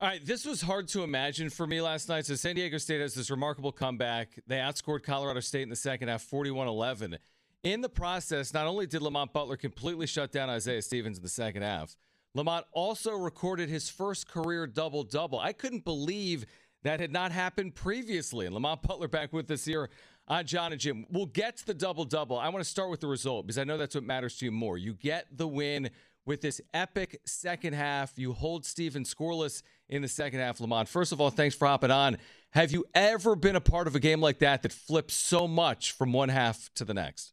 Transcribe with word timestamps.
All 0.00 0.06
right, 0.06 0.24
this 0.24 0.46
was 0.46 0.60
hard 0.60 0.86
to 0.88 1.02
imagine 1.02 1.50
for 1.50 1.66
me 1.66 1.80
last 1.80 2.08
night. 2.08 2.24
So 2.24 2.36
San 2.36 2.54
Diego 2.54 2.78
State 2.78 3.00
has 3.00 3.14
this 3.14 3.32
remarkable 3.32 3.72
comeback. 3.72 4.28
They 4.46 4.58
outscored 4.58 5.02
Colorado 5.02 5.40
State 5.40 5.62
in 5.62 5.70
the 5.70 5.74
second 5.74 6.06
half 6.06 6.24
41-11. 6.24 7.18
In 7.64 7.80
the 7.80 7.88
process, 7.88 8.54
not 8.54 8.68
only 8.68 8.86
did 8.86 9.02
Lamont 9.02 9.32
Butler 9.32 9.56
completely 9.56 10.06
shut 10.06 10.30
down 10.30 10.48
Isaiah 10.48 10.82
Stevens 10.82 11.16
in 11.16 11.24
the 11.24 11.28
second 11.28 11.62
half, 11.62 11.96
Lamont 12.32 12.64
also 12.70 13.10
recorded 13.10 13.68
his 13.68 13.90
first 13.90 14.28
career 14.28 14.68
double-double. 14.68 15.40
I 15.40 15.52
couldn't 15.52 15.84
believe 15.84 16.46
that 16.84 17.00
had 17.00 17.10
not 17.10 17.32
happened 17.32 17.74
previously. 17.74 18.46
And 18.46 18.54
Lamont 18.54 18.82
Butler 18.82 19.08
back 19.08 19.32
with 19.32 19.50
us 19.50 19.64
here 19.64 19.90
on 20.28 20.46
Jon 20.46 20.70
and 20.70 20.80
Jim. 20.80 21.06
We'll 21.10 21.26
get 21.26 21.56
to 21.56 21.66
the 21.66 21.74
double-double. 21.74 22.38
I 22.38 22.50
want 22.50 22.64
to 22.64 22.70
start 22.70 22.90
with 22.90 23.00
the 23.00 23.08
result 23.08 23.48
because 23.48 23.58
I 23.58 23.64
know 23.64 23.76
that's 23.76 23.96
what 23.96 24.04
matters 24.04 24.36
to 24.38 24.44
you 24.44 24.52
more. 24.52 24.78
You 24.78 24.94
get 24.94 25.26
the 25.36 25.48
win 25.48 25.90
with 26.28 26.42
this 26.42 26.60
epic 26.74 27.20
second 27.24 27.72
half. 27.72 28.18
You 28.18 28.34
hold 28.34 28.66
Steven 28.66 29.02
scoreless 29.02 29.62
in 29.88 30.02
the 30.02 30.08
second 30.08 30.40
half, 30.40 30.60
Lamont. 30.60 30.86
First 30.86 31.10
of 31.10 31.20
all, 31.20 31.30
thanks 31.30 31.56
for 31.56 31.66
hopping 31.66 31.90
on. 31.90 32.18
Have 32.50 32.70
you 32.70 32.84
ever 32.94 33.34
been 33.34 33.56
a 33.56 33.60
part 33.60 33.86
of 33.86 33.94
a 33.94 34.00
game 34.00 34.20
like 34.20 34.38
that 34.40 34.62
that 34.62 34.72
flips 34.72 35.14
so 35.14 35.48
much 35.48 35.92
from 35.92 36.12
one 36.12 36.28
half 36.28 36.70
to 36.74 36.84
the 36.84 36.92
next? 36.92 37.32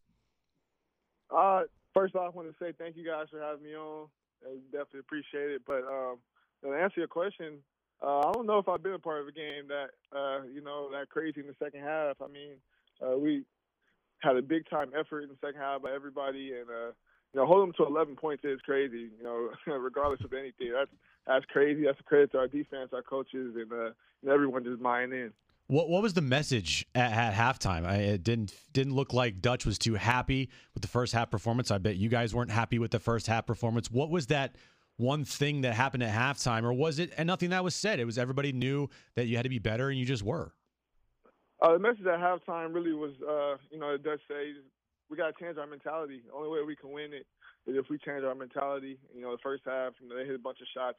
Uh, 1.29 1.63
first 1.93 2.15
off, 2.15 2.33
I 2.33 2.37
want 2.37 2.47
to 2.47 2.55
say 2.63 2.71
thank 2.77 2.95
you 2.95 3.05
guys 3.05 3.27
for 3.29 3.39
having 3.39 3.63
me 3.63 3.75
on. 3.75 4.07
I 4.45 4.55
definitely 4.71 5.01
appreciate 5.01 5.51
it. 5.51 5.61
But 5.67 5.83
um, 5.83 6.17
to 6.63 6.73
answer 6.73 7.01
your 7.01 7.07
question, 7.07 7.57
uh, 8.01 8.19
I 8.19 8.31
don't 8.31 8.45
know 8.45 8.59
if 8.59 8.69
I've 8.69 8.83
been 8.83 8.93
a 8.93 8.99
part 8.99 9.21
of 9.21 9.27
a 9.27 9.31
game 9.33 9.67
that 9.67 9.89
uh, 10.17 10.43
you 10.53 10.61
know 10.61 10.89
that 10.91 11.09
crazy 11.09 11.41
in 11.41 11.47
the 11.47 11.55
second 11.61 11.81
half. 11.81 12.15
I 12.21 12.27
mean, 12.27 12.55
uh, 13.05 13.17
we 13.17 13.43
had 14.19 14.37
a 14.37 14.41
big 14.41 14.69
time 14.69 14.91
effort 14.97 15.23
in 15.23 15.29
the 15.29 15.37
second 15.41 15.59
half 15.59 15.81
by 15.81 15.91
everybody, 15.91 16.53
and 16.53 16.69
uh, 16.69 16.91
you 17.35 17.41
know, 17.41 17.47
hold 17.47 17.67
them 17.67 17.73
to 17.73 17.85
11 17.85 18.15
points 18.15 18.45
is 18.45 18.61
crazy. 18.61 19.09
You 19.17 19.23
know, 19.23 19.49
regardless 19.77 20.21
of 20.23 20.31
anything, 20.31 20.71
that's 20.73 20.89
that's 21.27 21.45
crazy. 21.47 21.83
That's 21.83 21.99
a 21.99 22.03
credit 22.03 22.31
to 22.31 22.37
our 22.37 22.47
defense, 22.47 22.91
our 22.93 23.01
coaches, 23.01 23.55
and, 23.57 23.71
uh, 23.73 23.89
and 24.21 24.31
everyone 24.31 24.63
just 24.63 24.81
buying 24.81 25.11
in. 25.11 25.33
What 25.67 25.89
what 25.89 26.01
was 26.01 26.13
the 26.13 26.21
message 26.21 26.85
at, 26.95 27.11
at 27.11 27.33
halftime? 27.33 27.85
I, 27.85 27.95
it 27.97 28.23
didn't 28.23 28.53
didn't 28.71 28.95
look 28.95 29.11
like 29.11 29.41
Dutch 29.41 29.65
was 29.65 29.77
too 29.77 29.95
happy 29.95 30.49
with 30.73 30.81
the 30.81 30.87
first 30.87 31.11
half 31.11 31.29
performance. 31.29 31.71
I 31.71 31.77
bet 31.77 31.97
you 31.97 32.07
guys 32.07 32.33
weren't 32.33 32.51
happy 32.51 32.79
with 32.79 32.91
the 32.91 32.99
first 32.99 33.27
half 33.27 33.45
performance. 33.45 33.91
What 33.91 34.09
was 34.09 34.27
that 34.27 34.55
one 34.95 35.25
thing 35.25 35.61
that 35.61 35.73
happened 35.73 36.03
at 36.03 36.13
halftime, 36.13 36.63
or 36.63 36.71
was 36.71 36.99
it 36.99 37.11
and 37.17 37.27
nothing 37.27 37.49
that 37.49 37.65
was 37.65 37.75
said? 37.75 37.99
It 37.99 38.05
was 38.05 38.17
everybody 38.17 38.53
knew 38.53 38.89
that 39.15 39.25
you 39.25 39.35
had 39.35 39.43
to 39.43 39.49
be 39.49 39.59
better, 39.59 39.89
and 39.89 39.99
you 39.99 40.05
just 40.05 40.23
were. 40.23 40.53
Uh, 41.61 41.73
the 41.73 41.79
message 41.79 42.05
at 42.05 42.19
halftime 42.19 42.73
really 42.73 42.93
was, 42.93 43.11
uh, 43.27 43.57
you 43.71 43.79
know, 43.79 43.97
Dutch 43.97 44.19
says 44.27 44.55
we 45.09 45.17
got 45.17 45.27
to 45.27 45.43
change 45.43 45.57
our 45.57 45.67
mentality. 45.67 46.21
The 46.25 46.33
only 46.33 46.49
way 46.49 46.65
we 46.65 46.75
can 46.75 46.91
win 46.91 47.13
it 47.13 47.25
is 47.67 47.75
if 47.77 47.89
we 47.89 47.97
change 47.97 48.23
our 48.23 48.35
mentality. 48.35 48.97
You 49.13 49.21
know, 49.21 49.31
the 49.31 49.43
first 49.43 49.63
half, 49.65 49.93
you 50.01 50.09
know, 50.09 50.17
they 50.17 50.25
hit 50.25 50.35
a 50.35 50.39
bunch 50.39 50.59
of 50.61 50.67
shots. 50.73 50.97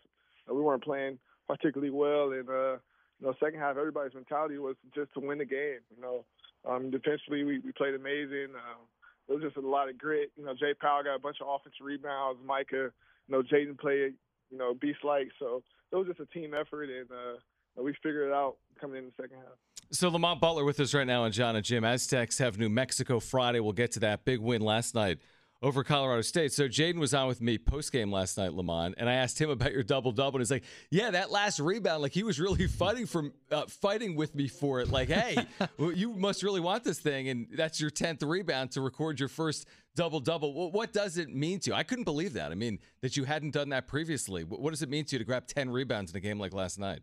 we 0.49 0.61
weren't 0.61 0.85
playing 0.85 1.19
particularly 1.47 1.91
well, 1.91 2.33
and 2.33 2.49
uh, 2.49 2.79
you 3.21 3.27
know, 3.27 3.35
second 3.41 3.61
half, 3.61 3.77
everybody's 3.77 4.15
mentality 4.15 4.59
was 4.59 4.77
just 4.95 5.13
to 5.15 5.21
win 5.21 5.39
the 5.39 5.45
game. 5.45 5.81
You 5.95 6.03
know, 6.03 6.25
um, 6.69 6.91
defensively, 6.91 7.45
we, 7.45 7.59
we 7.61 7.73
played 7.73 7.95
amazing. 7.95 8.55
Um, 8.55 8.87
there 9.27 9.37
was 9.37 9.45
just 9.45 9.57
a 9.57 9.69
lot 9.69 9.89
of 9.89 9.99
grit. 9.99 10.31
You 10.37 10.45
know, 10.45 10.55
Jay 10.55 10.75
Powell 10.75 11.05
got 11.05 11.17
a 11.17 11.21
bunch 11.21 11.39
of 11.41 11.49
offensive 11.49 11.85
rebounds. 11.85 12.41
Micah, 12.45 12.91
you 13.27 13.31
know, 13.31 13.43
Jaedon 13.43 13.79
played, 13.79 14.15
you 14.51 14.59
know, 14.59 14.75
beast 14.75 15.05
like. 15.05 15.29
So 15.39 15.63
it 15.93 15.97
was 15.97 16.07
just 16.07 16.21
a 16.21 16.27
team 16.27 16.53
effort, 16.55 16.91
and 16.91 17.11
uh, 17.11 17.83
we 17.83 17.95
figured 18.03 18.29
it 18.29 18.35
out 18.35 18.57
coming 18.81 18.99
in 18.99 19.07
the 19.07 19.23
second 19.23 19.39
half. 19.39 19.59
So 19.91 20.09
Lamont 20.09 20.41
Butler 20.41 20.65
with 20.65 20.81
us 20.81 20.95
right 20.95 21.07
now 21.07 21.23
on 21.23 21.33
Jon 21.33 21.57
and 21.57 21.65
Jim. 21.65 21.85
Aztecs 21.85 22.39
have 22.39 22.59
New 22.59 22.69
Mexico 22.69 23.21
Friday. 23.21 23.61
We'll 23.61 23.73
get 23.73 23.93
to 23.93 24.01
that 24.01 24.25
big 24.25 24.41
win 24.41 24.61
last 24.63 24.95
night 24.95 25.19
over 25.63 25.83
Colorado 25.85 26.23
State. 26.23 26.53
So 26.53 26.69
Jaedon 26.69 26.99
was 26.99 27.15
on 27.15 27.29
with 27.29 27.41
me 27.41 27.59
post 27.59 27.93
game 27.93 28.13
last 28.13 28.37
night, 28.37 28.53
Lamont, 28.53 28.95
and 28.99 29.09
I 29.09 29.15
asked 29.15 29.41
him 29.41 29.49
about 29.51 29.73
your 29.73 29.83
double 29.83 30.13
double, 30.13 30.37
and 30.37 30.41
he's 30.41 30.51
like, 30.51 30.65
"Yeah, 30.91 31.11
that 31.13 31.31
last 31.31 31.61
rebound, 31.61 32.03
like 32.03 32.13
he 32.13 32.23
was 32.23 32.39
really 32.39 32.67
fighting 32.69 33.07
for, 33.07 33.33
uh, 33.51 33.67
fighting 33.67 34.17
with 34.17 34.35
me 34.35 34.49
for 34.49 34.81
it. 34.81 34.91
Like, 34.91 35.09
hey, 35.09 35.37
you 35.79 36.13
must 36.15 36.43
really 36.43 36.61
want 36.61 36.85
this 36.85 36.99
thing, 36.99 37.29
and 37.29 37.47
that's 37.53 37.81
your 37.81 37.91
tenth 37.91 38.23
rebound 38.23 38.73
to 38.73 38.81
record 38.81 39.19
your 39.19 39.29
first 39.29 39.67
double 39.95 40.21
double. 40.21 40.53
Well, 40.53 40.71
what 40.71 40.93
does 40.93 41.17
it 41.17 41.35
mean 41.35 41.61
to 41.61 41.71
you? 41.71 41.75
I 41.75 41.83
couldn't 41.83 42.05
believe 42.05 42.35
that. 42.35 42.53
I 42.53 42.55
mean, 42.55 42.79
that 43.01 43.17
you 43.17 43.25
hadn't 43.25 43.53
done 43.53 43.71
that 43.71 43.87
previously. 43.87 44.43
What 44.45 44.71
does 44.71 44.83
it 44.83 44.89
mean 44.89 45.05
to 45.07 45.15
you 45.15 45.19
to 45.19 45.25
grab 45.25 45.47
ten 45.47 45.71
rebounds 45.71 46.11
in 46.11 46.17
a 46.17 46.21
game 46.21 46.39
like 46.39 46.53
last 46.53 46.79
night? 46.79 47.01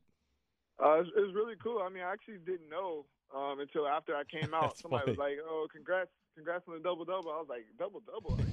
Uh, 0.84 1.00
it 1.00 1.16
was 1.16 1.34
really 1.34 1.56
cool. 1.64 1.80
I 1.80 1.88
mean, 1.88 2.04
I 2.04 2.12
actually 2.12 2.44
didn't 2.44 2.68
know 2.70 3.06
um, 3.34 3.60
until 3.62 3.88
after 3.88 4.16
I 4.16 4.24
came 4.28 4.54
out. 4.58 4.78
Somebody 4.78 5.16
funny. 5.16 5.18
was 5.18 5.20
like, 5.20 5.38
"Oh, 5.48 5.68
congrats, 5.72 6.12
congrats 6.36 6.68
on 6.68 6.76
the 6.76 6.84
double 6.84 7.06
double." 7.06 7.32
I 7.32 7.40
was 7.40 7.48
like, 7.50 7.66
"Double 7.80 8.02
double." 8.02 8.36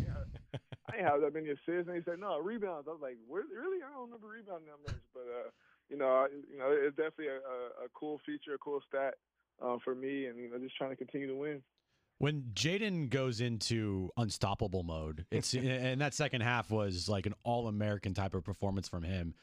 I 0.91 0.97
ain't 0.97 1.07
have 1.07 1.21
that 1.21 1.35
many 1.35 1.51
assists. 1.51 1.91
And 1.91 1.97
he 1.97 2.03
said, 2.05 2.21
"No 2.21 2.39
rebounds." 2.39 2.87
I 2.87 2.93
was 2.93 3.03
like, 3.03 3.19
"Really? 3.29 3.83
I 3.83 3.91
don't 3.91 4.07
remember 4.07 4.29
rebounding 4.29 4.71
that 4.71 4.81
much." 4.87 5.03
But 5.13 5.27
uh, 5.27 5.51
you 5.91 5.99
know, 5.99 6.07
I, 6.07 6.27
you 6.31 6.59
know, 6.59 6.71
it's 6.71 6.97
definitely 6.97 7.35
a, 7.35 7.43
a, 7.43 7.87
a 7.87 7.89
cool 7.95 8.21
feature, 8.25 8.55
a 8.55 8.59
cool 8.59 8.81
stat 8.87 9.15
uh, 9.61 9.79
for 9.83 9.95
me, 9.95 10.27
and 10.27 10.39
you 10.39 10.51
know, 10.51 10.59
just 10.59 10.77
trying 10.77 10.91
to 10.91 10.97
continue 10.97 11.27
to 11.27 11.37
win. 11.37 11.63
When 12.19 12.53
Jaedon 12.55 13.09
goes 13.09 13.41
into 13.41 14.11
unstoppable 14.17 14.83
mode, 14.83 15.27
it's 15.31 15.55
and 15.55 16.01
that 16.01 16.15
second 16.15 16.43
half 16.43 16.71
was 16.71 17.09
like 17.09 17.27
an 17.27 17.35
all 17.43 17.67
American 17.67 18.15
type 18.15 18.35
of 18.35 18.45
performance 18.45 18.89
from 18.89 19.03
him. 19.03 19.35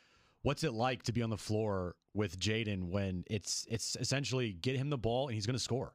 What's 0.44 0.64
it 0.64 0.74
like 0.74 1.03
to 1.03 1.12
be 1.12 1.22
on 1.22 1.30
the 1.30 1.38
floor 1.38 1.96
with 2.14 2.40
Jaedon 2.40 2.90
when 2.90 3.24
it's 3.30 3.66
it's 3.70 3.96
essentially 4.00 4.53
get 4.53 4.75
him 4.78 4.90
the 4.90 4.98
ball 4.98 5.28
and 5.28 5.36
he's 5.36 5.46
going 5.46 5.58
to 5.58 5.64
score? 5.64 5.94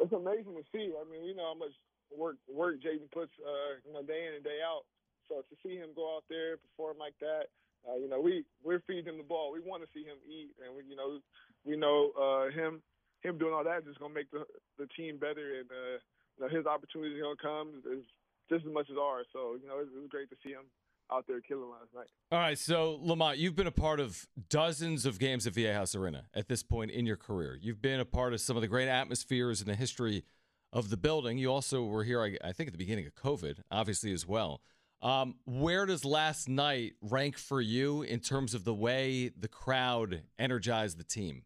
It's 0.00 0.12
amazing 0.12 0.54
to 0.54 0.64
see. 0.72 0.92
I 0.92 1.10
mean, 1.10 1.24
we 1.24 1.34
know 1.34 1.54
how 1.54 1.58
much 1.58 1.72
work 2.16 2.36
work 2.48 2.76
Jaedon 2.82 3.10
puts, 3.12 3.32
uh, 3.40 3.80
you 3.86 3.92
know, 3.92 4.02
day 4.02 4.26
in 4.28 4.34
and 4.34 4.44
day 4.44 4.58
out. 4.64 4.82
So 5.28 5.40
to 5.40 5.54
see 5.62 5.76
him 5.76 5.90
go 5.96 6.16
out 6.16 6.24
there 6.28 6.58
perform 6.58 6.98
like 6.98 7.14
that, 7.20 7.48
uh, 7.88 7.96
you 7.96 8.08
know, 8.08 8.20
we 8.20 8.44
we're 8.62 8.82
feeding 8.86 9.06
him 9.06 9.18
the 9.18 9.24
ball. 9.24 9.52
We 9.52 9.60
want 9.60 9.82
to 9.82 9.88
see 9.94 10.04
him 10.04 10.16
eat, 10.26 10.50
and 10.64 10.74
we, 10.76 10.84
you 10.88 10.96
know, 10.96 11.20
we 11.64 11.76
know 11.76 12.12
uh, 12.16 12.50
him 12.50 12.82
him 13.22 13.38
doing 13.38 13.54
all 13.54 13.64
that 13.64 13.78
is 13.78 13.84
just 13.84 14.00
gonna 14.00 14.14
make 14.14 14.30
the 14.30 14.44
the 14.78 14.86
team 14.96 15.18
better, 15.18 15.60
and 15.60 15.68
uh, 15.70 15.96
you 16.36 16.40
know, 16.40 16.48
his 16.48 16.66
opportunities 16.66 17.20
gonna 17.20 17.40
come 17.40 17.80
is 17.88 18.04
just 18.50 18.66
as 18.66 18.72
much 18.72 18.90
as 18.90 18.96
ours. 19.00 19.26
So 19.32 19.56
you 19.60 19.68
know, 19.68 19.78
it, 19.80 19.88
it 19.88 20.00
was 20.00 20.10
great 20.10 20.28
to 20.30 20.36
see 20.44 20.52
him 20.52 20.68
out 21.12 21.26
there 21.26 21.40
killing 21.40 21.70
last 21.70 21.94
night. 21.94 22.08
All 22.32 22.38
right, 22.38 22.58
so 22.58 22.98
Lamont, 23.00 23.38
you've 23.38 23.56
been 23.56 23.66
a 23.66 23.72
part 23.72 24.00
of 24.00 24.26
dozens 24.48 25.06
of 25.06 25.18
games 25.18 25.46
at 25.46 25.52
Viejas 25.54 25.96
Arena 25.96 26.24
at 26.34 26.48
this 26.48 26.62
point 26.62 26.90
in 26.90 27.06
your 27.06 27.16
career. 27.16 27.58
You've 27.60 27.82
been 27.82 28.00
a 28.00 28.04
part 28.04 28.32
of 28.32 28.40
some 28.40 28.56
of 28.56 28.62
the 28.62 28.68
great 28.68 28.88
atmospheres 28.88 29.60
in 29.60 29.66
the 29.66 29.74
history 29.74 30.24
of 30.72 30.90
the 30.90 30.96
building. 30.96 31.38
You 31.38 31.52
also 31.52 31.84
were 31.84 32.04
here, 32.04 32.22
I, 32.22 32.52
think, 32.52 32.68
at 32.68 32.72
the 32.72 32.78
beginning 32.78 33.06
of 33.06 33.14
COVID, 33.14 33.58
obviously 33.70 34.12
as 34.12 34.26
well. 34.26 34.60
Um, 35.02 35.34
where 35.44 35.84
does 35.84 36.04
last 36.04 36.48
night 36.48 36.94
rank 37.02 37.36
for 37.36 37.60
you 37.60 38.02
in 38.02 38.20
terms 38.20 38.54
of 38.54 38.64
the 38.64 38.74
way 38.74 39.28
the 39.28 39.48
crowd 39.48 40.22
energized 40.38 40.98
the 40.98 41.04
team? 41.04 41.42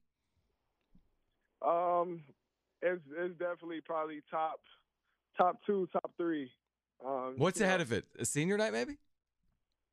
Um, 1.61 2.23
it's, 2.81 3.03
it's 3.19 3.37
definitely 3.39 3.81
probably 3.81 4.21
top 4.31 4.61
top 5.37 5.59
two, 5.67 5.89
top 5.93 6.13
three. 6.17 6.51
Um, 7.05 7.35
What's 7.37 7.61
ahead 7.61 7.79
know. 7.79 7.83
of 7.83 7.93
it? 7.93 8.05
A 8.19 8.25
senior 8.25 8.57
night, 8.57 8.73
maybe? 8.73 8.99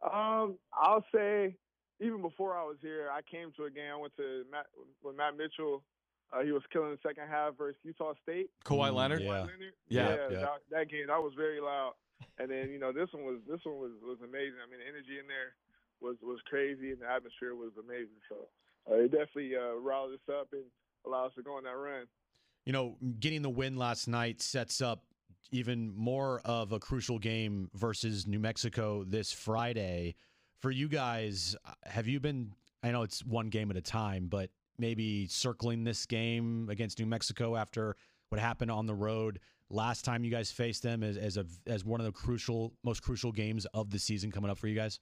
Um, 0.04 0.58
I'll 0.74 1.06
say 1.14 1.56
even 2.00 2.22
before 2.22 2.58
I 2.58 2.64
was 2.64 2.78
here, 2.82 3.10
I 3.12 3.22
came 3.22 3.52
to 3.58 3.66
a 3.66 3.70
game. 3.70 3.92
I 3.94 3.98
went 3.98 4.16
to 4.18 4.44
Matt 4.52 4.68
with 5.04 5.16
Matt 5.16 5.38
Mitchell. 5.38 5.84
Uh, 6.34 6.44
he 6.44 6.52
was 6.52 6.64
killing 6.74 6.92
the 6.92 7.00
second 7.08 7.30
half 7.30 7.58
versus 7.58 7.80
Utah 7.84 8.14
State. 8.24 8.50
Kawhi 8.66 8.90
mm, 8.90 8.96
Leonard. 8.96 9.22
Yeah. 9.22 9.32
Leonard. 9.32 9.60
Yeah. 9.88 10.10
yeah, 10.10 10.16
yeah. 10.16 10.40
That, 10.40 10.60
that, 10.72 10.90
game 10.90 11.08
that 11.08 11.22
was 11.22 11.34
very 11.38 11.62
loud. 11.62 11.94
And 12.40 12.50
then 12.50 12.70
you 12.70 12.80
know 12.80 12.92
this 12.92 13.10
one 13.12 13.24
was 13.24 13.40
this 13.48 13.60
one 13.64 13.76
was 13.76 13.92
was 14.02 14.18
amazing. 14.24 14.60
I 14.60 14.70
mean 14.70 14.80
the 14.80 14.88
energy 14.88 15.20
in 15.20 15.28
there 15.28 15.56
was 16.02 16.18
was 16.22 16.40
crazy 16.46 16.92
and 16.92 17.02
the 17.02 17.10
atmosphere 17.10 17.56
was 17.56 17.72
amazing. 17.80 18.20
So 18.28 18.36
uh, 18.90 19.06
it 19.06 19.12
definitely 19.12 19.56
uh, 19.56 19.80
riled 19.80 20.14
us 20.14 20.28
up 20.28 20.50
and 20.52 20.64
allowed 21.06 21.28
us 21.28 21.36
to 21.36 21.44
go 21.44 21.56
on 21.56 21.64
that 21.64 21.78
run. 21.78 22.06
You 22.66 22.74
know, 22.74 22.98
getting 23.20 23.42
the 23.42 23.50
win 23.50 23.78
last 23.78 24.08
night 24.08 24.42
sets 24.42 24.82
up 24.82 25.04
even 25.52 25.94
more 25.96 26.42
of 26.46 26.72
a 26.72 26.80
crucial 26.80 27.20
game 27.20 27.70
versus 27.74 28.28
New 28.28 28.40
Mexico 28.40 29.04
this 29.04 29.32
Friday. 29.32 30.16
For 30.60 30.72
you 30.72 30.88
guys, 30.88 31.56
have 31.84 32.08
you 32.08 32.20
been? 32.20 32.54
I 32.84 32.92
know 32.92 33.04
it's 33.04 33.26
one 33.26 33.50
game 33.50 33.72
at 33.72 33.78
a 33.78 33.82
time, 33.82 34.28
but 34.28 34.50
maybe 34.78 35.28
circling 35.28 35.84
this 35.84 36.06
game 36.06 36.68
against 36.70 37.00
New 37.00 37.06
Mexico 37.06 37.56
after 37.56 37.96
what 38.30 38.40
happened 38.40 38.72
on 38.72 38.86
the 38.86 38.96
road 38.96 39.40
last 39.70 40.06
time 40.06 40.24
you 40.24 40.32
guys 40.32 40.52
faced 40.52 40.84
them 40.84 41.04
as, 41.04 41.18
as 41.18 41.38
a 41.38 41.46
as 41.68 41.84
one 41.84 42.00
of 42.00 42.06
the 42.06 42.12
crucial, 42.12 42.74
most 42.84 43.02
crucial 43.02 43.32
games 43.32 43.66
of 43.74 43.90
the 43.90 44.00
season 44.00 44.32
coming 44.32 44.50
up 44.50 44.58
for 44.58 44.68
you 44.68 44.76
guys. 44.76 45.00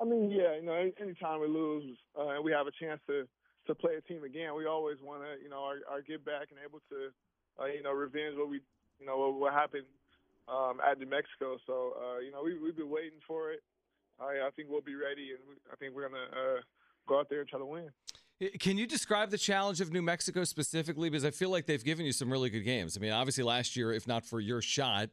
I 0.00 0.04
mean, 0.04 0.30
yeah, 0.30 0.56
you 0.56 0.62
know, 0.62 0.72
anytime 1.00 1.40
we 1.40 1.46
lose 1.46 1.84
uh, 2.18 2.28
and 2.30 2.44
we 2.44 2.52
have 2.52 2.66
a 2.66 2.72
chance 2.72 3.00
to 3.08 3.24
to 3.66 3.74
play 3.74 3.94
a 3.94 4.00
team 4.00 4.24
again, 4.24 4.54
we 4.56 4.66
always 4.66 4.98
want 5.02 5.22
to, 5.22 5.42
you 5.42 5.48
know, 5.48 5.62
our, 5.62 5.76
our 5.90 6.02
get 6.02 6.24
back 6.24 6.48
and 6.50 6.58
able 6.60 6.80
to, 6.90 7.08
uh, 7.62 7.66
you 7.66 7.82
know, 7.82 7.92
revenge 7.92 8.36
what 8.36 8.48
we 8.48 8.60
you 8.98 9.06
know 9.06 9.18
what, 9.18 9.34
what 9.34 9.52
happened 9.52 9.86
um, 10.48 10.80
at 10.84 10.98
New 10.98 11.06
Mexico. 11.06 11.56
So 11.66 11.94
uh, 11.98 12.18
you 12.20 12.30
know 12.30 12.42
we 12.44 12.58
we've 12.58 12.76
been 12.76 12.90
waiting 12.90 13.20
for 13.26 13.52
it. 13.52 13.62
I 14.20 14.46
I 14.46 14.50
think 14.56 14.68
we'll 14.70 14.80
be 14.82 14.94
ready, 14.94 15.30
and 15.30 15.40
we, 15.48 15.54
I 15.72 15.76
think 15.76 15.94
we're 15.94 16.08
gonna 16.08 16.28
uh, 16.32 16.60
go 17.06 17.18
out 17.18 17.28
there 17.28 17.40
and 17.40 17.48
try 17.48 17.58
to 17.58 17.66
win. 17.66 17.90
Can 18.58 18.76
you 18.76 18.86
describe 18.86 19.30
the 19.30 19.38
challenge 19.38 19.80
of 19.80 19.92
New 19.92 20.02
Mexico 20.02 20.42
specifically? 20.42 21.08
Because 21.08 21.24
I 21.24 21.30
feel 21.30 21.50
like 21.50 21.66
they've 21.66 21.84
given 21.84 22.04
you 22.04 22.12
some 22.12 22.30
really 22.30 22.50
good 22.50 22.64
games. 22.64 22.96
I 22.96 23.00
mean, 23.00 23.12
obviously 23.12 23.44
last 23.44 23.76
year, 23.76 23.92
if 23.92 24.08
not 24.08 24.24
for 24.24 24.40
your 24.40 24.60
shot, 24.60 25.10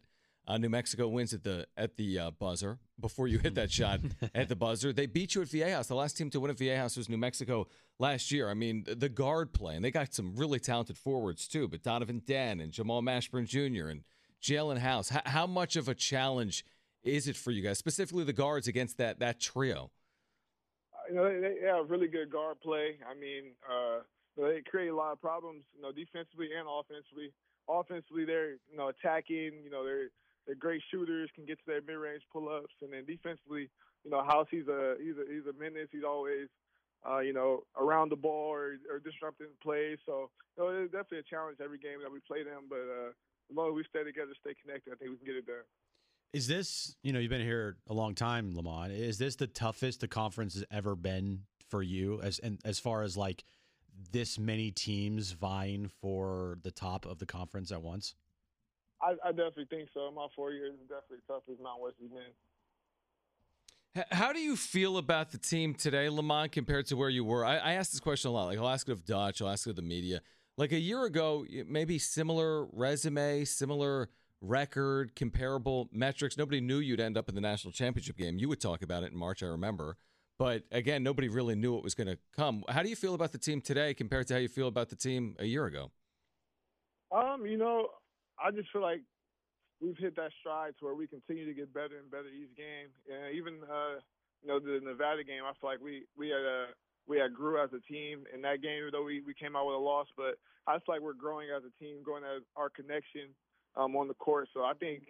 Uh, 0.51 0.57
New 0.57 0.67
Mexico 0.67 1.07
wins 1.07 1.33
at 1.33 1.43
the 1.43 1.65
at 1.77 1.95
the 1.95 2.19
uh, 2.19 2.31
buzzer 2.31 2.77
before 2.99 3.25
you 3.25 3.39
hit 3.39 3.55
that 3.55 3.71
shot 3.79 4.01
at 4.35 4.49
the 4.49 4.55
buzzer. 4.55 4.91
They 4.91 5.05
beat 5.05 5.33
you 5.33 5.41
at 5.41 5.47
Viejas. 5.47 5.87
The 5.87 5.95
last 5.95 6.17
team 6.17 6.29
to 6.31 6.41
win 6.41 6.51
at 6.51 6.57
Viejas 6.57 6.97
was 6.97 7.07
New 7.07 7.17
Mexico 7.17 7.67
last 7.99 8.33
year. 8.33 8.49
I 8.49 8.53
mean, 8.53 8.83
the 8.85 9.07
guard 9.07 9.53
play, 9.53 9.77
and 9.77 9.85
they 9.85 9.91
got 9.91 10.13
some 10.13 10.35
really 10.35 10.59
talented 10.59 10.97
forwards 10.97 11.47
too. 11.47 11.69
But 11.69 11.83
Donovan 11.83 12.21
Dent 12.25 12.59
and 12.59 12.73
Jamal 12.73 13.01
Mashburn 13.01 13.45
Jr. 13.45 13.87
and 13.87 14.03
Jaelen 14.43 14.79
House. 14.79 15.09
H- 15.09 15.21
how 15.23 15.47
much 15.47 15.77
of 15.77 15.87
a 15.87 15.95
challenge 15.95 16.65
is 17.01 17.29
it 17.29 17.37
for 17.37 17.51
you 17.51 17.61
guys, 17.61 17.77
specifically 17.77 18.25
the 18.25 18.33
guards 18.33 18.67
against 18.67 18.97
that 18.97 19.19
that 19.19 19.39
trio? 19.39 19.89
You 21.09 21.15
know, 21.15 21.29
they, 21.29 21.59
they 21.61 21.67
have 21.67 21.89
really 21.89 22.09
good 22.09 22.29
guard 22.29 22.59
play. 22.59 22.97
I 23.09 23.17
mean, 23.17 23.53
uh, 23.71 23.99
they 24.35 24.61
create 24.69 24.89
a 24.89 24.95
lot 24.95 25.13
of 25.13 25.21
problems. 25.21 25.63
You 25.73 25.81
know, 25.81 25.93
defensively 25.93 26.49
and 26.59 26.67
offensively. 26.69 27.31
Offensively, 27.69 28.25
they're 28.25 28.51
you 28.69 28.75
know 28.75 28.89
attacking. 28.89 29.53
You 29.63 29.69
know, 29.71 29.85
they're 29.85 30.09
they're 30.45 30.55
great 30.55 30.81
shooters, 30.91 31.29
can 31.35 31.45
get 31.45 31.57
to 31.59 31.65
their 31.67 31.81
mid-range 31.81 32.23
pull-ups, 32.31 32.73
and 32.81 32.93
then 32.93 33.05
defensively, 33.05 33.69
you 34.03 34.11
know, 34.11 34.23
House 34.23 34.47
he's 34.49 34.67
a 34.67 34.95
he's 34.99 35.15
a 35.17 35.25
he's 35.31 35.45
a 35.45 35.53
menace. 35.57 35.89
He's 35.91 36.03
always 36.03 36.47
uh, 37.07 37.19
you 37.19 37.33
know, 37.33 37.63
around 37.77 38.09
the 38.09 38.15
ball 38.15 38.49
or, 38.49 38.77
or 38.89 38.99
disrupting 38.99 39.47
plays. 39.61 39.97
So, 40.05 40.29
you 40.57 40.63
know, 40.63 40.69
it's 40.83 40.91
definitely 40.91 41.19
a 41.19 41.23
challenge 41.23 41.57
every 41.63 41.79
game 41.79 41.99
that 42.03 42.11
we 42.11 42.19
play 42.19 42.43
them. 42.43 42.63
But 42.69 42.81
uh, 42.81 43.09
as 43.49 43.55
long 43.55 43.69
as 43.69 43.75
we 43.75 43.83
stay 43.89 44.03
together, 44.03 44.31
stay 44.39 44.55
connected, 44.61 44.93
I 44.93 44.95
think 44.95 45.11
we 45.11 45.17
can 45.17 45.25
get 45.25 45.35
it 45.35 45.45
done. 45.45 45.65
Is 46.33 46.47
this, 46.47 46.95
you 47.03 47.11
know, 47.11 47.19
you've 47.19 47.29
been 47.29 47.41
here 47.41 47.77
a 47.89 47.93
long 47.93 48.15
time, 48.15 48.55
Lamont. 48.55 48.91
Is 48.91 49.17
this 49.17 49.35
the 49.35 49.47
toughest 49.47 49.99
the 49.99 50.07
conference 50.07 50.53
has 50.53 50.63
ever 50.71 50.95
been 50.95 51.41
for 51.69 51.83
you 51.83 52.21
as 52.21 52.39
and 52.39 52.59
as 52.63 52.79
far 52.79 53.03
as 53.03 53.17
like 53.17 53.43
this 54.11 54.39
many 54.39 54.71
teams 54.71 55.31
vying 55.31 55.89
for 56.01 56.57
the 56.63 56.71
top 56.71 57.05
of 57.05 57.19
the 57.19 57.25
conference 57.25 57.71
at 57.71 57.81
once? 57.81 58.15
I, 59.01 59.29
I 59.29 59.31
definitely 59.31 59.65
think 59.69 59.89
so. 59.93 60.11
My 60.11 60.27
four 60.35 60.51
years 60.51 60.73
is 60.73 60.89
definitely 60.89 61.23
tough 61.27 61.43
as 61.51 61.57
Mount 61.61 61.81
West 61.81 61.95
has 62.01 62.09
been. 62.09 62.31
How 64.11 64.31
do 64.31 64.39
you 64.39 64.55
feel 64.55 64.97
about 64.97 65.31
the 65.31 65.37
team 65.37 65.73
today, 65.73 66.07
Lamont, 66.07 66.53
compared 66.53 66.85
to 66.87 66.95
where 66.95 67.09
you 67.09 67.25
were? 67.25 67.43
I, 67.43 67.57
I 67.57 67.73
ask 67.73 67.91
this 67.91 67.99
question 67.99 68.29
a 68.29 68.33
lot. 68.33 68.45
Like 68.45 68.57
I'll 68.57 68.69
ask 68.69 68.87
it 68.87 68.91
of 68.91 69.05
Dutch, 69.05 69.41
I'll 69.41 69.49
ask 69.49 69.67
it 69.67 69.71
of 69.71 69.75
the 69.75 69.81
media. 69.81 70.21
Like 70.57 70.71
a 70.71 70.79
year 70.79 71.03
ago, 71.03 71.45
maybe 71.67 71.97
similar 71.97 72.65
resume, 72.71 73.43
similar 73.43 74.09
record, 74.39 75.15
comparable 75.15 75.89
metrics. 75.91 76.37
Nobody 76.37 76.61
knew 76.61 76.77
you'd 76.77 76.99
end 76.99 77.17
up 77.17 77.27
in 77.27 77.35
the 77.35 77.41
national 77.41 77.73
championship 77.73 78.17
game. 78.17 78.37
You 78.37 78.47
would 78.49 78.61
talk 78.61 78.81
about 78.81 79.03
it 79.03 79.11
in 79.11 79.17
March, 79.17 79.43
I 79.43 79.47
remember. 79.47 79.97
But 80.37 80.63
again, 80.71 81.03
nobody 81.03 81.29
really 81.29 81.55
knew 81.55 81.77
it 81.77 81.83
was 81.83 81.93
going 81.93 82.07
to 82.07 82.17
come. 82.35 82.63
How 82.67 82.83
do 82.83 82.89
you 82.89 82.95
feel 82.95 83.13
about 83.13 83.31
the 83.31 83.37
team 83.37 83.61
today 83.61 83.93
compared 83.93 84.27
to 84.27 84.35
how 84.35 84.39
you 84.39 84.47
feel 84.47 84.67
about 84.67 84.89
the 84.89 84.95
team 84.95 85.35
a 85.37 85.45
year 85.45 85.65
ago? 85.65 85.91
Um, 87.11 87.45
you 87.45 87.57
know, 87.57 87.89
I 88.43 88.51
just 88.51 88.71
feel 88.71 88.81
like 88.81 89.01
we've 89.81 89.97
hit 89.97 90.15
that 90.15 90.31
stride 90.39 90.73
to 90.79 90.85
where 90.85 90.95
we 90.95 91.07
continue 91.07 91.45
to 91.45 91.53
get 91.53 91.73
better 91.73 91.97
and 91.97 92.09
better 92.09 92.29
each 92.29 92.55
game. 92.57 92.89
And 93.09 93.35
even 93.35 93.61
uh, 93.65 94.01
you 94.41 94.47
know 94.49 94.59
the 94.59 94.79
Nevada 94.83 95.23
game, 95.23 95.43
I 95.45 95.53
feel 95.59 95.69
like 95.69 95.81
we 95.81 96.05
we 96.17 96.29
had 96.29 96.45
uh, 96.45 96.73
we 97.07 97.17
had 97.17 97.33
grew 97.33 97.61
as 97.61 97.69
a 97.73 97.81
team 97.91 98.25
in 98.33 98.41
that 98.41 98.61
game, 98.61 98.89
though 98.91 99.03
we 99.03 99.21
we 99.21 99.33
came 99.33 99.55
out 99.55 99.67
with 99.67 99.75
a 99.75 99.83
loss. 99.83 100.07
But 100.15 100.37
I 100.67 100.77
feel 100.81 100.95
like 100.95 101.01
we're 101.01 101.17
growing 101.17 101.49
as 101.55 101.63
a 101.63 101.73
team, 101.81 102.03
growing 102.03 102.23
as 102.23 102.43
our 102.55 102.69
connection 102.69 103.33
um, 103.75 103.95
on 103.95 104.07
the 104.07 104.15
court. 104.15 104.47
So 104.53 104.61
I 104.61 104.73
think 104.73 105.03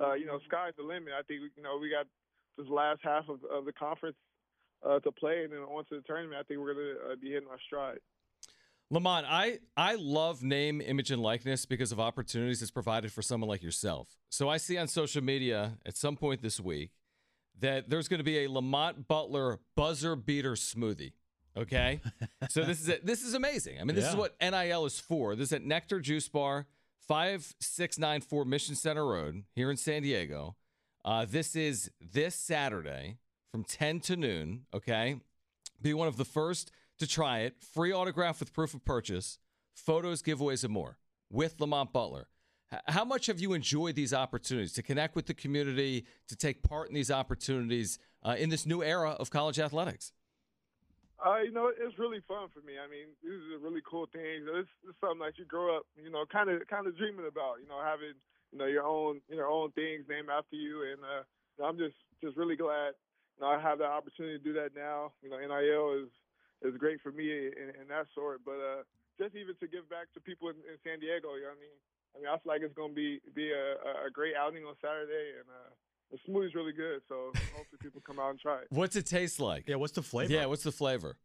uh, 0.00 0.14
you 0.14 0.26
know 0.26 0.40
sky's 0.48 0.72
the 0.76 0.84
limit. 0.84 1.12
I 1.12 1.22
think 1.22 1.40
you 1.56 1.62
know 1.62 1.78
we 1.80 1.90
got 1.90 2.06
this 2.56 2.68
last 2.68 3.00
half 3.02 3.28
of, 3.28 3.40
of 3.52 3.64
the 3.64 3.72
conference 3.72 4.16
uh, 4.84 5.00
to 5.00 5.12
play, 5.12 5.44
and 5.44 5.52
then 5.52 5.60
on 5.60 5.84
to 5.86 5.96
the 5.96 6.02
tournament. 6.02 6.36
I 6.38 6.44
think 6.44 6.60
we're 6.60 6.74
to 6.74 7.12
uh, 7.12 7.16
be 7.20 7.32
hitting 7.32 7.48
our 7.48 7.60
stride. 7.66 7.98
Lamont, 8.90 9.26
I, 9.28 9.58
I 9.76 9.94
love 9.94 10.42
name, 10.42 10.80
image, 10.80 11.10
and 11.10 11.22
likeness 11.22 11.66
because 11.66 11.90
of 11.90 11.98
opportunities 11.98 12.62
it's 12.62 12.70
provided 12.70 13.12
for 13.12 13.22
someone 13.22 13.48
like 13.48 13.62
yourself. 13.62 14.16
So 14.28 14.48
I 14.48 14.58
see 14.58 14.76
on 14.76 14.88
social 14.88 15.22
media 15.22 15.78
at 15.86 15.96
some 15.96 16.16
point 16.16 16.42
this 16.42 16.60
week 16.60 16.90
that 17.60 17.88
there's 17.88 18.08
going 18.08 18.18
to 18.18 18.24
be 18.24 18.44
a 18.44 18.50
Lamont 18.50 19.08
Butler 19.08 19.60
buzzer 19.76 20.16
beater 20.16 20.52
smoothie. 20.52 21.12
Okay, 21.56 22.00
so 22.50 22.64
this 22.64 22.80
is 22.80 22.88
a, 22.88 22.98
this 23.02 23.22
is 23.22 23.34
amazing. 23.34 23.80
I 23.80 23.84
mean, 23.84 23.94
this 23.94 24.04
yeah. 24.04 24.10
is 24.10 24.16
what 24.16 24.34
NIL 24.40 24.86
is 24.86 24.98
for. 24.98 25.36
This 25.36 25.48
is 25.48 25.52
at 25.52 25.62
Nectar 25.62 26.00
Juice 26.00 26.28
Bar, 26.28 26.66
five 27.06 27.54
six 27.60 27.96
nine 27.96 28.20
four 28.20 28.44
Mission 28.44 28.74
Center 28.74 29.06
Road 29.06 29.44
here 29.54 29.70
in 29.70 29.76
San 29.76 30.02
Diego. 30.02 30.56
Uh, 31.04 31.24
this 31.24 31.54
is 31.54 31.90
this 32.00 32.34
Saturday 32.34 33.18
from 33.52 33.62
ten 33.62 34.00
to 34.00 34.16
noon. 34.16 34.66
Okay, 34.74 35.20
be 35.80 35.94
one 35.94 36.08
of 36.08 36.16
the 36.16 36.24
first 36.24 36.72
to 36.98 37.06
try 37.06 37.40
it. 37.40 37.56
Free 37.60 37.92
autograph 37.92 38.40
with 38.40 38.52
proof 38.52 38.74
of 38.74 38.84
purchase, 38.84 39.38
photos, 39.74 40.22
giveaways, 40.22 40.64
and 40.64 40.72
more 40.72 40.98
with 41.30 41.60
Lamont 41.60 41.92
Butler. 41.92 42.28
How 42.86 43.04
much 43.04 43.26
have 43.26 43.38
you 43.38 43.52
enjoyed 43.52 43.94
these 43.94 44.12
opportunities 44.12 44.72
to 44.74 44.82
connect 44.82 45.14
with 45.14 45.26
the 45.26 45.34
community, 45.34 46.06
to 46.28 46.36
take 46.36 46.62
part 46.62 46.88
in 46.88 46.94
these 46.94 47.10
opportunities 47.10 47.98
uh, 48.24 48.36
in 48.38 48.48
this 48.48 48.66
new 48.66 48.82
era 48.82 49.10
of 49.10 49.30
college 49.30 49.58
athletics? 49.58 50.12
Uh, 51.24 51.40
you 51.40 51.52
know, 51.52 51.70
it's 51.70 51.98
really 51.98 52.20
fun 52.26 52.48
for 52.52 52.60
me. 52.66 52.74
I 52.76 52.90
mean, 52.90 53.14
this 53.22 53.32
is 53.32 53.56
a 53.56 53.58
really 53.62 53.80
cool 53.88 54.06
thing. 54.12 54.44
It's, 54.44 54.68
something 55.00 55.20
that 55.20 55.38
you 55.38 55.44
grow 55.44 55.76
up, 55.76 55.86
you 55.96 56.10
know, 56.10 56.24
kind 56.30 56.50
of 56.50 56.66
kind 56.68 56.86
of 56.86 56.96
dreaming 56.96 57.26
about. 57.26 57.62
You 57.62 57.68
know, 57.68 57.80
having 57.80 58.12
you 58.52 58.58
know 58.58 58.66
your 58.66 58.84
own 58.84 59.20
your 59.30 59.48
own 59.48 59.70
things 59.72 60.04
named 60.08 60.28
after 60.28 60.56
you, 60.56 60.84
and 60.84 61.00
uh, 61.00 61.64
I'm 61.64 61.78
just 61.78 61.96
just 62.22 62.36
really 62.36 62.56
glad 62.56 62.92
you 63.36 63.40
know 63.40 63.48
I 63.48 63.60
have 63.60 63.78
the 63.78 63.86
opportunity 63.86 64.38
to 64.38 64.44
do 64.44 64.52
that 64.54 64.76
now. 64.76 65.12
You 65.22 65.30
know, 65.30 65.38
NIL 65.38 66.04
is 66.04 66.10
is 66.64 66.76
great 66.76 67.00
for 67.00 67.12
me 67.12 67.30
in, 67.30 67.68
in 67.80 67.86
that 67.88 68.06
sort. 68.14 68.40
But 68.44 68.58
uh, 68.58 68.82
just 69.20 69.36
even 69.36 69.54
to 69.60 69.66
give 69.68 69.88
back 69.88 70.12
to 70.14 70.20
people 70.20 70.48
in, 70.48 70.56
in 70.64 70.76
San 70.82 70.98
Diego, 70.98 71.36
you 71.36 71.46
know 71.46 71.54
what 71.54 71.60
I 71.60 71.66
mean? 71.68 71.78
I 72.14 72.18
mean, 72.18 72.28
I 72.28 72.36
feel 72.38 72.52
like 72.52 72.62
it's 72.62 72.74
going 72.74 72.90
to 72.90 72.94
be 72.94 73.20
be 73.34 73.50
a, 73.52 74.06
a 74.06 74.10
great 74.10 74.34
outing 74.34 74.64
on 74.64 74.74
Saturday, 74.80 75.34
and 75.38 75.46
uh, 75.50 75.70
the 76.10 76.18
smoothie's 76.24 76.54
really 76.54 76.72
good. 76.72 77.02
So 77.08 77.32
hopefully 77.56 77.78
people 77.82 78.00
come 78.06 78.18
out 78.18 78.30
and 78.30 78.38
try 78.38 78.58
it. 78.62 78.66
What's 78.70 78.96
it 78.96 79.06
taste 79.06 79.40
like? 79.40 79.68
Yeah, 79.68 79.76
what's 79.76 79.92
the 79.92 80.02
flavor? 80.02 80.32
Yeah, 80.32 80.46
what's 80.46 80.62
the 80.62 80.72
flavor? 80.72 81.16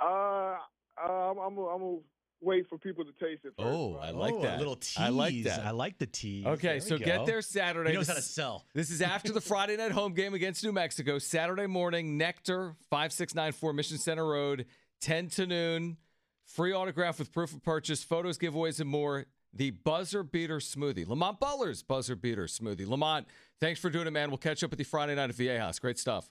Uh, 0.00 0.56
I'm 0.98 1.38
I'm 1.38 1.56
a, 1.56 1.64
I'm 1.66 1.82
a 1.82 1.98
wait 2.42 2.68
for 2.68 2.78
people 2.78 3.04
to 3.04 3.12
taste 3.12 3.44
it. 3.44 3.52
First, 3.56 3.68
oh, 3.68 3.96
I 3.96 4.10
like 4.10 4.34
oh, 4.34 4.42
that. 4.42 4.56
A 4.56 4.58
little 4.58 4.76
tease. 4.76 4.98
I 4.98 5.08
like 5.08 5.42
that. 5.44 5.60
I 5.64 5.70
like 5.70 5.98
the 5.98 6.06
tease. 6.06 6.46
Okay, 6.46 6.80
so 6.80 6.98
go. 6.98 7.04
get 7.04 7.26
there 7.26 7.42
Saturday. 7.42 7.90
He 7.90 7.96
knows 7.96 8.06
this, 8.06 8.16
how 8.16 8.20
to 8.20 8.26
sell. 8.26 8.64
This 8.74 8.90
is 8.90 9.00
after 9.00 9.32
the 9.32 9.40
Friday 9.52 9.76
night 9.76 9.92
home 9.92 10.14
game 10.14 10.34
against 10.34 10.64
New 10.64 10.72
Mexico. 10.72 11.18
Saturday 11.18 11.66
morning, 11.66 12.18
Nectar, 12.18 12.74
5694 12.90 13.72
Mission 13.72 13.98
Center 13.98 14.26
Road. 14.26 14.66
10 15.00 15.28
to 15.30 15.46
noon. 15.46 15.96
Free 16.44 16.72
autograph 16.72 17.18
with 17.18 17.32
proof 17.32 17.52
of 17.52 17.62
purchase, 17.62 18.02
photos, 18.04 18.38
giveaways, 18.38 18.80
and 18.80 18.88
more. 18.88 19.26
The 19.54 19.70
Buzzer 19.70 20.22
Beater 20.22 20.58
Smoothie. 20.58 21.06
Lamont 21.06 21.38
Butler's 21.38 21.82
Buzzer 21.82 22.16
Beater 22.16 22.44
Smoothie. 22.44 22.86
Lamont, 22.86 23.26
thanks 23.60 23.80
for 23.80 23.90
doing 23.90 24.06
it, 24.06 24.12
man. 24.12 24.30
We'll 24.30 24.38
catch 24.38 24.64
up 24.64 24.70
with 24.70 24.78
you 24.78 24.84
Friday 24.84 25.14
night 25.14 25.30
at 25.30 25.36
Viejas. 25.36 25.80
Great 25.80 25.98
stuff. 25.98 26.30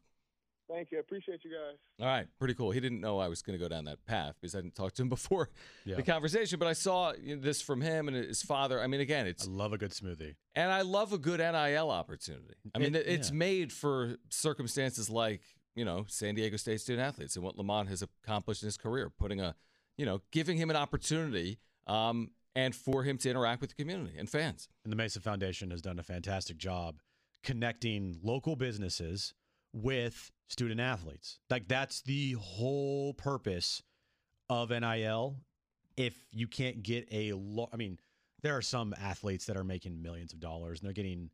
Thank 0.72 0.92
you. 0.92 0.98
I 0.98 1.02
appreciate 1.02 1.44
you 1.44 1.52
guys. 1.52 1.78
All 2.00 2.06
right. 2.06 2.28
Pretty 2.40 2.54
cool. 2.54 2.72
He 2.72 2.80
didn't 2.80 3.02
know 3.02 3.20
I 3.20 3.28
was 3.28 3.42
going 3.42 3.58
to 3.58 3.64
go 3.64 3.68
down 3.68 3.86
that 3.86 4.06
path 4.06 4.36
because 4.40 4.56
I 4.56 4.62
didn't 4.62 4.76
talk 4.76 4.94
to 4.94 5.02
him 5.02 5.10
before 5.10 5.50
yeah. 5.86 5.96
the 5.96 6.04
conversation, 6.04 6.60
but 6.60 6.68
I 6.68 6.74
saw 6.74 7.14
this 7.40 7.62
from 7.62 7.82
him 7.82 8.08
and 8.08 8.16
his 8.16 8.42
father. 8.42 8.82
I 8.82 8.88
mean, 8.88 9.02
again, 9.02 9.28
it's. 9.28 9.48
I 9.48 9.52
love 9.52 9.74
a 9.74 9.78
good 9.78 9.92
smoothie. 9.92 10.36
And 10.56 10.72
I 10.72 10.82
love 10.82 11.14
a 11.14 11.18
good 11.18 11.40
NIL 11.40 11.90
opportunity. 11.90 12.56
I 12.74 12.80
mean, 12.80 12.96
it, 12.96 13.06
it's 13.08 13.30
yeah. 13.30 13.36
made 13.36 13.74
for 13.74 14.16
circumstances 14.30 15.10
like 15.10 15.42
you 15.76 15.86
know, 15.86 16.06
San 16.08 16.36
Diego 16.36 16.58
State 16.58 16.82
student 16.82 17.06
athletes 17.06 17.36
and 17.36 17.46
what 17.46 17.58
Lamont 17.58 17.90
has 17.90 18.02
accomplished 18.02 18.64
in 18.64 18.68
his 18.68 18.78
career, 18.78 19.10
putting 19.10 19.40
a, 19.40 19.56
you 19.98 20.06
know, 20.06 20.22
giving 20.32 20.58
him 20.58 20.70
an 20.70 20.76
opportunity 20.76 21.60
um, 21.88 22.32
and 22.56 22.76
for 22.76 23.04
him 23.04 23.18
to 23.20 23.30
interact 23.30 23.62
with 23.62 23.70
the 23.70 23.76
community 23.76 24.18
and 24.18 24.30
fans. 24.30 24.68
And 24.84 24.92
the 24.92 24.98
Mesa 24.98 25.22
Foundation 25.22 25.72
has 25.72 25.82
done 25.82 26.00
a 26.00 26.04
fantastic 26.04 26.58
job 26.58 27.00
connecting 27.44 28.20
local 28.22 28.56
businesses 28.56 29.34
with 29.74 30.32
student 30.48 30.80
athletes. 30.80 31.40
Like 31.50 31.68
that's 31.68 32.02
the 32.02 32.34
whole 32.34 33.14
purpose 33.14 33.84
of 34.50 34.70
NIL. 34.70 35.38
If 35.98 36.26
you 36.32 36.48
can't 36.48 36.84
get 36.84 37.08
a 37.12 37.34
lo- 37.34 37.70
I 37.72 37.78
mean, 37.78 38.00
there 38.42 38.56
are 38.56 38.62
some 38.62 38.94
athletes 39.00 39.46
that 39.46 39.58
are 39.58 39.64
making 39.64 40.02
millions 40.02 40.34
of 40.34 40.40
dollars 40.40 40.80
and 40.80 40.88
they're 40.88 40.94
getting 40.94 41.30